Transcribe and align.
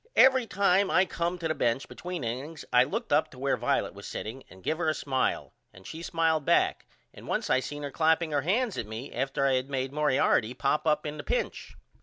Every 0.15 0.47
time 0.47 0.89
I 0.89 1.05
come 1.05 1.37
to 1.37 1.47
the 1.47 1.53
bench 1.53 1.87
between 1.87 2.23
innings 2.23 2.65
I 2.73 2.85
looked 2.85 3.13
up 3.13 3.29
to 3.29 3.37
where 3.37 3.55
Violet 3.55 3.93
was 3.93 4.07
setting 4.07 4.43
and 4.49 4.63
give 4.63 4.79
her 4.79 4.89
a 4.89 4.95
smile 4.95 5.53
and 5.71 5.85
she 5.85 6.01
smiled 6.01 6.43
back 6.43 6.87
and 7.13 7.27
once 7.27 7.51
I 7.51 7.59
seen 7.59 7.83
her 7.83 7.91
clapping 7.91 8.31
her 8.31 8.41
hands 8.41 8.79
at 8.79 8.87
me 8.87 9.13
after 9.13 9.45
I 9.45 9.53
had 9.53 9.69
made 9.69 9.93
Moriarty 9.93 10.55
pop 10.55 10.87
up 10.87 11.05
in 11.05 11.17
the 11.17 11.23
pinch. 11.23 11.75